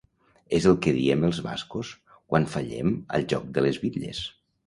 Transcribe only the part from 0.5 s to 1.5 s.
És el que diem els